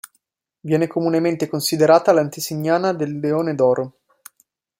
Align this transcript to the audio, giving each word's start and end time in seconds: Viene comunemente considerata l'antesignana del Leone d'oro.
Viene 0.61 0.87
comunemente 0.87 1.47
considerata 1.47 2.11
l'antesignana 2.11 2.91
del 2.91 3.19
Leone 3.19 3.53
d'oro. 3.53 3.97